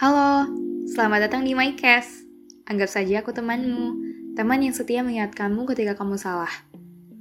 [0.00, 0.48] Halo,
[0.96, 2.24] selamat datang di MyCast.
[2.72, 4.00] Anggap saja aku temanmu,
[4.32, 6.48] teman yang setia mengingatkanmu ketika kamu salah.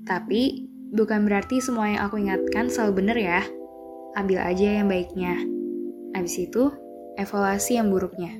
[0.07, 0.63] Tapi,
[0.95, 3.43] bukan berarti semua yang aku ingatkan selalu benar ya.
[4.15, 5.43] Ambil aja yang baiknya.
[6.15, 6.71] Habis itu,
[7.19, 8.39] evaluasi yang buruknya.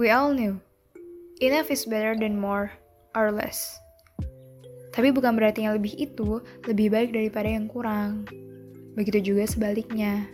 [0.00, 0.64] We all knew
[1.40, 2.72] enough is better than more
[3.12, 3.76] or less.
[4.96, 8.24] Tapi bukan berarti yang lebih itu lebih baik daripada yang kurang.
[8.96, 10.24] Begitu juga sebaliknya.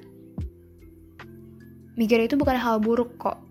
[1.98, 3.43] Mikir itu bukan hal buruk kok,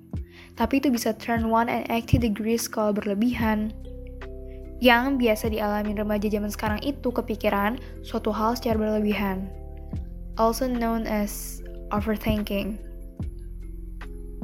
[0.56, 3.76] tapi itu bisa turn 180 degrees kalau berlebihan.
[4.82, 9.46] Yang biasa dialami remaja zaman sekarang itu kepikiran suatu hal secara berlebihan.
[10.40, 11.62] Also known as
[11.94, 12.82] overthinking.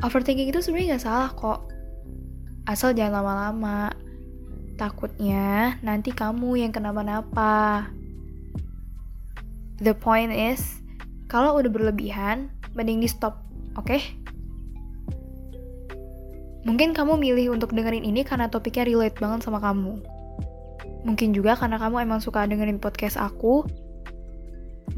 [0.05, 1.76] Overthinking itu sebenarnya nggak salah kok.
[2.67, 3.95] Asal jangan lama-lama.
[4.75, 7.87] Takutnya nanti kamu yang kenapa-napa.
[9.79, 10.83] The point is,
[11.31, 13.39] kalau udah berlebihan, mending di stop,
[13.79, 13.87] oke?
[13.87, 14.01] Okay?
[16.67, 20.03] Mungkin kamu milih untuk dengerin ini karena topiknya relate banget sama kamu.
[21.07, 23.63] Mungkin juga karena kamu emang suka dengerin podcast aku.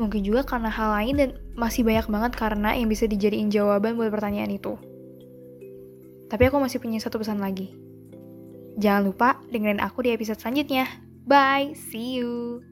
[0.02, 4.09] Mungkin juga karena hal lain dan masih banyak banget karena yang bisa dijadiin jawaban buat
[4.09, 4.73] pertanyaan itu.
[6.30, 7.73] Tapi aku masih punya satu pesan lagi.
[8.80, 10.88] Jangan lupa dengerin aku di episode selanjutnya.
[11.25, 12.63] Bye, see you.